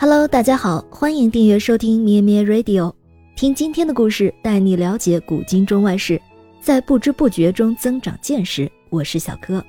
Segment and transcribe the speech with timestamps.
[0.00, 2.92] Hello，大家好，欢迎订阅收听咩咩 Radio，
[3.34, 6.22] 听今天的故事，带你了解古今中外事，
[6.60, 8.70] 在不知不觉中增长见识。
[8.90, 9.60] 我是小柯，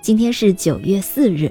[0.00, 1.50] 今天是九月四日，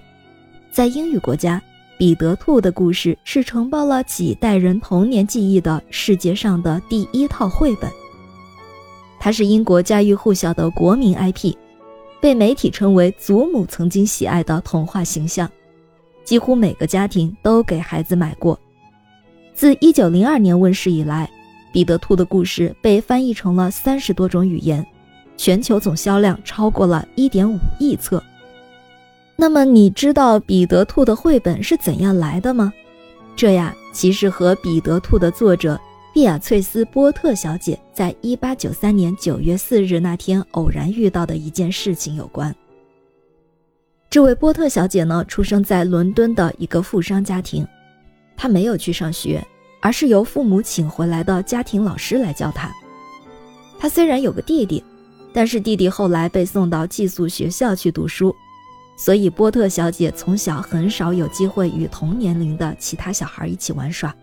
[0.72, 1.62] 在英语国家，
[1.98, 7.92] 彼得兔的故事是承包了几代人童年记忆的世界上的第一套绘本。
[9.20, 11.54] 它是英国家喻户晓的国民 IP，
[12.22, 15.52] 被媒体称为祖母曾经喜爱的童话形象。
[16.24, 18.60] 几乎每个家庭都给孩子买过。
[19.54, 21.30] 自1902年问世以来，
[21.72, 24.86] 彼得兔的故事被翻译成了三十多种语言，
[25.38, 28.24] 全球总销量超过了1.5亿册。
[29.36, 32.72] 那么，你知道彼得兔的绘本是怎样来的吗？
[33.36, 35.80] 这呀，其实和彼得兔的作者
[36.14, 42.54] 碧亚翠丝·波特小姐在1893年9月4日那天偶然遇到的一件事情有关。
[44.12, 47.66] 这位波特小姐呢，出生在伦敦的一个富商家庭。
[48.36, 49.42] 她没有去上学，
[49.80, 52.70] 而是由父母请回来的家庭老师来教她。
[53.80, 54.84] 她虽然有个弟弟，
[55.32, 58.36] 但是弟弟后来被送到寄宿学校去读书，
[58.98, 64.14] 所以波特小姐从小很少有机会与同年龄的其他小孩一起玩耍。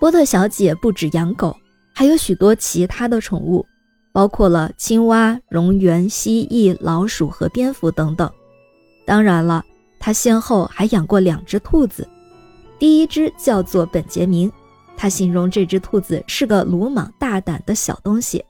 [0.00, 1.56] 波特小姐不止养狗，
[1.94, 3.64] 还有许多其他的宠物，
[4.10, 8.28] 包括了青蛙、蝾螈、蜥蜴、老鼠和蝙蝠等等。
[9.06, 9.64] 当然了，
[9.98, 12.06] 他先后还养过两只兔子，
[12.78, 14.52] 第一只叫做本杰明，
[14.96, 18.40] 他形容这只兔子是个鲁莽大胆的小东西；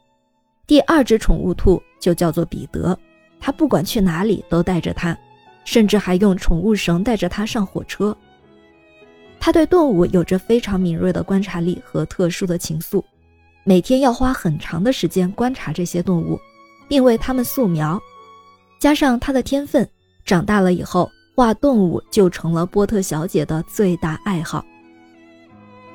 [0.66, 2.98] 第二只宠物兔就叫做彼得，
[3.38, 5.16] 他不管去哪里都带着它，
[5.64, 8.16] 甚至还用宠物绳带着它上火车。
[9.38, 13.04] 他对动物有着非常敏锐的观察力和特殊的情愫，
[13.62, 16.40] 每天要花很长的时间观察这些动物，
[16.88, 18.00] 并为它们素描，
[18.80, 19.86] 加上他的天分。
[20.26, 24.66] 长大了以后，画动物就成了波特小姐的最大爱好。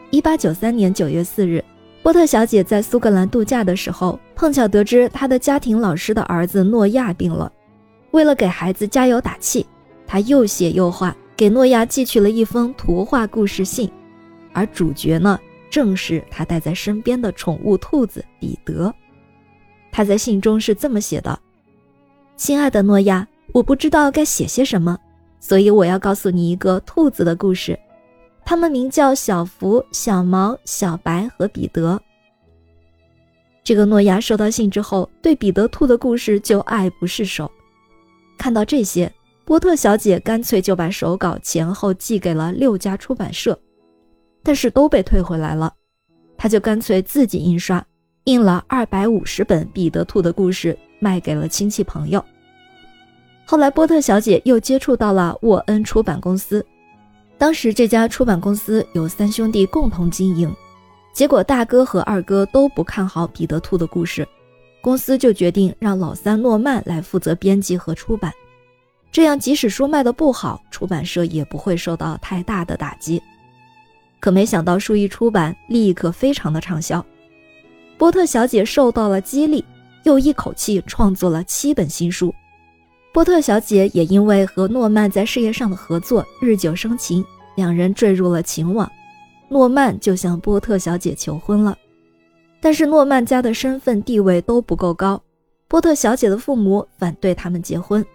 [0.10, 1.64] 一八九三年九月四日，
[2.02, 7.52] 波特小姐在苏格兰度假的时候，碰巧得知她的家庭老师的儿子诺亚病了。
[8.12, 9.66] 为了给孩子加油打气，
[10.08, 13.92] 她又写又画，给诺亚寄去了一封图画故事信。
[14.54, 15.38] 而主角呢，
[15.70, 18.94] 正是她带在身边的宠物兔子彼得。
[19.92, 21.38] 她在信中是这么写的
[22.38, 24.98] ：“亲爱的诺亚。”我不知道该写些什么，
[25.40, 27.78] 所以我要告诉你一个兔子的故事。
[28.46, 32.02] 它们名叫小福、小毛、小白和彼得。
[33.64, 37.50] 这个诺亚收到信之后，对彼得兔的故事就爱不释手。
[38.38, 39.12] 看到这些，
[39.46, 43.58] 波特小姐干脆就把手稿前后寄给了六家出版社，
[44.42, 45.72] 但是都被退回来了。
[46.38, 47.86] 她就干脆自己印刷，
[48.24, 52.24] 印了二百五十本彼得兔的故事，卖给了亲戚朋友。
[53.52, 56.66] 后来，波特小姐又接触到了沃恩出版公司。
[57.38, 60.56] 当时这家出版公司有三兄弟共同经营，
[61.14, 64.26] 结果大哥和二哥都不看好彼得兔的故事，
[64.80, 68.32] 公司就决定让老三诺曼来负责编辑和出版。
[69.12, 73.22] 这样，即使书卖的不好，出版社也不会受到太大的打击。
[74.22, 77.06] 可没想到，书一出版，立刻非常的畅销。
[77.98, 79.62] 波特小姐受到了激励，
[80.04, 82.34] 又一口气创作了七本新书。
[83.14, 87.24] 波特小姐也因为和诺曼在事业上的合作日久生情，
[87.56, 88.90] 两人坠入了情网。
[89.50, 91.78] 诺曼就向波特小姐求婚了，
[92.62, 95.22] 但是诺曼家的身份地位都不够高，
[95.68, 98.06] 波特小姐的父母反对他们结婚。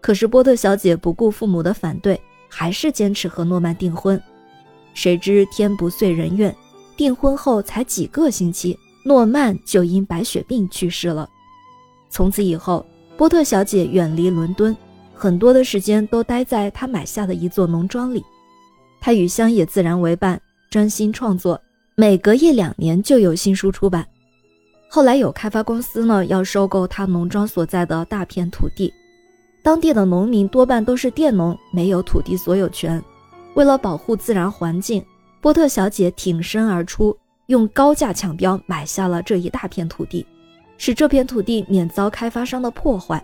[0.00, 4.22] 可是波特小姐不顾父母的反对，还是坚持和诺曼订婚。
[4.94, 6.54] 谁知天不遂人愿，
[6.96, 11.28] 订婚后才几个星期，诺曼就因白血病去世了。
[12.08, 12.86] 从此以后。
[13.18, 14.74] 波特小姐远离伦敦，
[15.12, 18.24] 很多的时间都待在她买下的一座农庄里。
[19.00, 20.40] 她与乡野自然为伴，
[20.70, 21.60] 专心创作，
[21.96, 24.06] 每隔一两年就有新书出版。
[24.88, 28.94] 后来有开发公司呢要收购她农庄所在的大片土地，
[29.64, 33.02] 当地的农民多半都是佃农，没有土地所有权。
[33.54, 35.04] 为了保护自然环境，
[35.40, 37.16] 波特小姐挺身而出，
[37.46, 40.24] 用高价抢标买下了这一大片土地。
[40.78, 43.22] 使这片土地免遭开发商的破坏，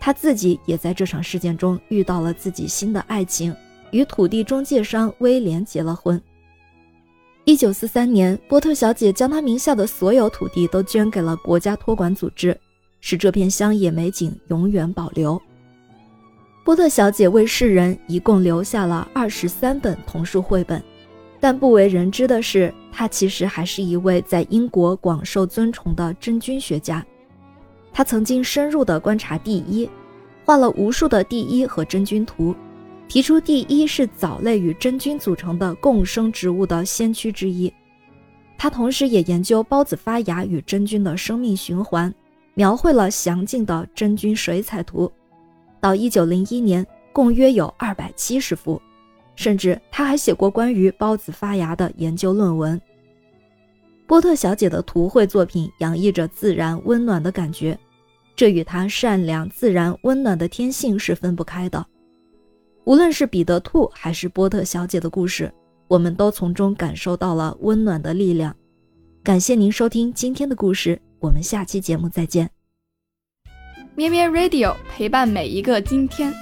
[0.00, 3.54] 他自己也在这场事件中遇到了自己新的爱情，
[3.92, 6.20] 与土地中介商威廉结了婚。
[7.44, 12.58] 一九四三年，波特小姐将她名下的所有土地都捐给了国家托管组织，
[13.00, 15.40] 使这片乡野美景永远保留。
[16.64, 20.82] 波特小姐为世人一共留下了二十三本童书绘本。
[21.40, 27.04] 但不为人知的是，他其实还是一位在英国广受尊崇的真菌学家。
[27.92, 29.88] 他曾经深入地观察第一，
[30.44, 32.54] 画了无数的第一和真菌图，
[33.06, 37.72] 提出第一是藻类与真菌组成的共生植物的先驱之一。
[38.56, 42.12] 他同时也研究孢子发芽与真菌的生命循环，
[42.54, 45.10] 描绘了详尽的真菌水彩图。
[45.80, 48.82] 到一九零一年，共约有二百七十幅。
[49.38, 52.80] 甚至他还写过关于孢子发芽的研究论文。
[54.04, 57.78] 波特小姐的图绘作品洋溢着自然温暖的感觉，
[58.34, 61.86] 这与她善良、自然、温暖的天性是分不开的。
[62.82, 65.52] 无论是彼得兔还是波特小姐的故事，
[65.86, 68.52] 我们都从中感受到了温暖的力量。
[69.22, 72.50] 感谢您收听今天的故事，我们下期节目再见。
[73.94, 76.34] 咩咩 Radio 陪伴每一个今天。